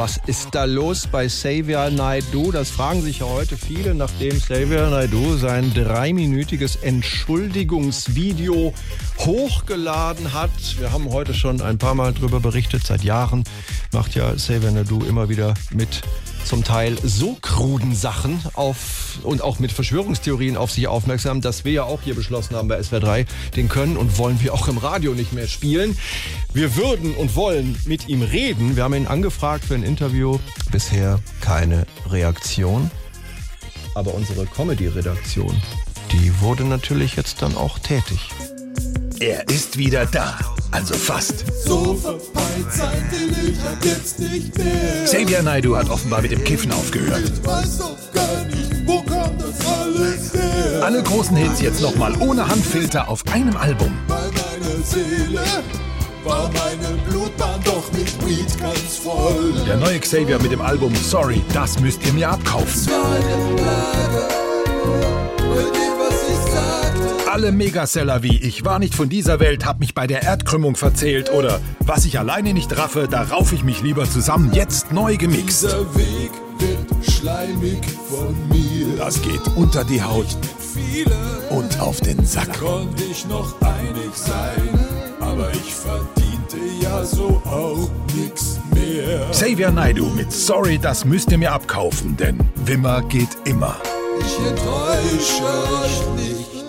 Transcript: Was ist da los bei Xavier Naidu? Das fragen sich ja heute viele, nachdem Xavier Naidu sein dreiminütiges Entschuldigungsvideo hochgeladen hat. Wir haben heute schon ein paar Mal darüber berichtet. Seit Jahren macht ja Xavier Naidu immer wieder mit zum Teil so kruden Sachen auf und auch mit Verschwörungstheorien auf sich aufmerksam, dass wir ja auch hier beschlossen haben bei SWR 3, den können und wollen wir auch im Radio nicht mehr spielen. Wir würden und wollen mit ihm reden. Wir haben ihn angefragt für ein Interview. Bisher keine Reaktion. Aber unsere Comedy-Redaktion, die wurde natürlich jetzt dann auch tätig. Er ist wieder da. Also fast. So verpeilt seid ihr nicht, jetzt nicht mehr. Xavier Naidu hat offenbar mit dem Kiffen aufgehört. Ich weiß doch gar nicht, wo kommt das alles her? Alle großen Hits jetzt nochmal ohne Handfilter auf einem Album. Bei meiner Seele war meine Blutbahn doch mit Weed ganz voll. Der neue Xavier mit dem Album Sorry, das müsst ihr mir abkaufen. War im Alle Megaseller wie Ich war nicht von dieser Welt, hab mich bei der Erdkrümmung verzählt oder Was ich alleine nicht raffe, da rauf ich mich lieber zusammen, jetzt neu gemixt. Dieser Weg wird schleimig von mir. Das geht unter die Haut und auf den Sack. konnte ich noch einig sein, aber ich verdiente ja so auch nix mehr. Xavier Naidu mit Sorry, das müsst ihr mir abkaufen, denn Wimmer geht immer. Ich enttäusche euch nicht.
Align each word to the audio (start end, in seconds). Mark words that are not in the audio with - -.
Was 0.00 0.18
ist 0.24 0.54
da 0.54 0.64
los 0.64 1.06
bei 1.06 1.26
Xavier 1.26 1.90
Naidu? 1.90 2.52
Das 2.52 2.70
fragen 2.70 3.02
sich 3.02 3.18
ja 3.18 3.26
heute 3.26 3.58
viele, 3.58 3.94
nachdem 3.94 4.38
Xavier 4.40 4.88
Naidu 4.88 5.36
sein 5.36 5.74
dreiminütiges 5.74 6.76
Entschuldigungsvideo 6.76 8.72
hochgeladen 9.18 10.32
hat. 10.32 10.50
Wir 10.78 10.90
haben 10.90 11.10
heute 11.10 11.34
schon 11.34 11.60
ein 11.60 11.76
paar 11.76 11.94
Mal 11.94 12.14
darüber 12.14 12.40
berichtet. 12.40 12.86
Seit 12.86 13.04
Jahren 13.04 13.44
macht 13.92 14.14
ja 14.14 14.32
Xavier 14.32 14.70
Naidu 14.70 15.04
immer 15.04 15.28
wieder 15.28 15.52
mit 15.70 16.00
zum 16.44 16.64
Teil 16.64 16.96
so 17.02 17.36
kruden 17.40 17.94
Sachen 17.94 18.40
auf 18.54 19.18
und 19.22 19.42
auch 19.42 19.58
mit 19.58 19.72
Verschwörungstheorien 19.72 20.56
auf 20.56 20.70
sich 20.70 20.88
aufmerksam, 20.88 21.40
dass 21.40 21.64
wir 21.64 21.72
ja 21.72 21.82
auch 21.84 22.02
hier 22.02 22.14
beschlossen 22.14 22.56
haben 22.56 22.68
bei 22.68 22.82
SWR 22.82 23.00
3, 23.00 23.26
den 23.56 23.68
können 23.68 23.96
und 23.96 24.18
wollen 24.18 24.40
wir 24.40 24.54
auch 24.54 24.68
im 24.68 24.78
Radio 24.78 25.14
nicht 25.14 25.32
mehr 25.32 25.46
spielen. 25.46 25.96
Wir 26.52 26.76
würden 26.76 27.14
und 27.14 27.36
wollen 27.36 27.78
mit 27.86 28.08
ihm 28.08 28.22
reden. 28.22 28.76
Wir 28.76 28.84
haben 28.84 28.94
ihn 28.94 29.06
angefragt 29.06 29.64
für 29.64 29.74
ein 29.74 29.82
Interview. 29.82 30.38
Bisher 30.70 31.20
keine 31.40 31.86
Reaktion. 32.08 32.90
Aber 33.94 34.14
unsere 34.14 34.46
Comedy-Redaktion, 34.46 35.60
die 36.12 36.40
wurde 36.40 36.64
natürlich 36.64 37.16
jetzt 37.16 37.42
dann 37.42 37.56
auch 37.56 37.78
tätig. 37.78 38.30
Er 39.18 39.48
ist 39.48 39.76
wieder 39.76 40.06
da. 40.06 40.38
Also 40.72 40.94
fast. 40.94 41.44
So 41.64 41.94
verpeilt 41.94 42.72
seid 42.72 43.02
ihr 43.12 43.26
nicht, 43.26 43.60
jetzt 43.84 44.18
nicht 44.20 44.56
mehr. 44.56 45.04
Xavier 45.04 45.42
Naidu 45.42 45.76
hat 45.76 45.90
offenbar 45.90 46.22
mit 46.22 46.30
dem 46.30 46.44
Kiffen 46.44 46.70
aufgehört. 46.72 47.22
Ich 47.24 47.46
weiß 47.46 47.78
doch 47.78 47.96
gar 48.12 48.44
nicht, 48.44 48.86
wo 48.86 49.02
kommt 49.02 49.40
das 49.40 49.66
alles 49.66 50.32
her? 50.32 50.84
Alle 50.84 51.02
großen 51.02 51.36
Hits 51.36 51.60
jetzt 51.60 51.80
nochmal 51.82 52.14
ohne 52.20 52.46
Handfilter 52.46 53.08
auf 53.08 53.22
einem 53.32 53.56
Album. 53.56 53.92
Bei 54.06 54.14
meiner 54.14 54.84
Seele 54.84 55.42
war 56.24 56.50
meine 56.52 56.98
Blutbahn 57.08 57.60
doch 57.64 57.90
mit 57.92 58.26
Weed 58.26 58.58
ganz 58.60 58.96
voll. 59.02 59.52
Der 59.66 59.76
neue 59.76 59.98
Xavier 59.98 60.38
mit 60.40 60.52
dem 60.52 60.60
Album 60.60 60.94
Sorry, 60.94 61.42
das 61.52 61.80
müsst 61.80 62.06
ihr 62.06 62.12
mir 62.12 62.30
abkaufen. 62.30 62.86
War 62.86 63.16
im 63.16 64.39
Alle 67.40 67.52
Megaseller 67.52 68.22
wie 68.22 68.36
Ich 68.36 68.66
war 68.66 68.78
nicht 68.78 68.94
von 68.94 69.08
dieser 69.08 69.40
Welt, 69.40 69.64
hab 69.64 69.80
mich 69.80 69.94
bei 69.94 70.06
der 70.06 70.24
Erdkrümmung 70.24 70.76
verzählt 70.76 71.32
oder 71.32 71.58
Was 71.78 72.04
ich 72.04 72.18
alleine 72.18 72.52
nicht 72.52 72.76
raffe, 72.76 73.08
da 73.10 73.22
rauf 73.22 73.54
ich 73.54 73.64
mich 73.64 73.80
lieber 73.80 74.04
zusammen, 74.04 74.52
jetzt 74.52 74.92
neu 74.92 75.16
gemixt. 75.16 75.62
Dieser 75.62 75.96
Weg 75.96 76.32
wird 76.58 77.10
schleimig 77.10 77.80
von 78.10 78.36
mir. 78.50 78.94
Das 78.98 79.22
geht 79.22 79.40
unter 79.56 79.84
die 79.84 80.02
Haut 80.02 80.26
und 81.48 81.80
auf 81.80 82.02
den 82.02 82.26
Sack. 82.26 82.60
konnte 82.60 83.04
ich 83.10 83.26
noch 83.26 83.54
einig 83.62 84.14
sein, 84.14 84.78
aber 85.18 85.50
ich 85.54 85.74
verdiente 85.74 86.58
ja 86.82 87.02
so 87.06 87.40
auch 87.46 87.88
nix 88.14 88.60
mehr. 88.74 89.30
Xavier 89.30 89.70
Naidu 89.70 90.10
mit 90.10 90.30
Sorry, 90.30 90.78
das 90.78 91.06
müsst 91.06 91.32
ihr 91.32 91.38
mir 91.38 91.52
abkaufen, 91.52 92.18
denn 92.18 92.38
Wimmer 92.66 93.00
geht 93.08 93.34
immer. 93.46 93.78
Ich 94.20 94.46
enttäusche 94.46 95.42
euch 95.42 96.22
nicht. 96.22 96.59